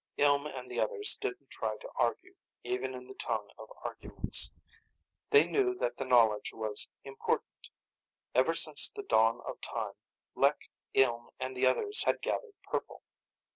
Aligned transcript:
Ilm 0.17 0.47
and 0.47 0.67
the 0.71 0.79
others 0.79 1.15
didn't 1.17 1.51
try 1.51 1.77
to 1.77 1.89
argue, 1.95 2.33
even 2.63 2.95
in 2.95 3.05
the 3.05 3.13
tongue 3.13 3.47
of 3.59 3.71
arguments. 3.85 4.51
They 5.29 5.45
knew 5.45 5.75
that 5.79 5.97
the 5.97 6.05
knowledge 6.05 6.51
was 6.55 6.87
important. 7.03 7.69
Ever 8.33 8.55
since 8.55 8.89
the 8.89 9.03
dawn 9.03 9.41
of 9.45 9.61
time, 9.61 9.93
Lek, 10.33 10.71
Ilm 10.95 11.27
and 11.39 11.55
the 11.55 11.67
others 11.67 12.03
had 12.05 12.19
gathered 12.23 12.55
purple. 12.63 13.03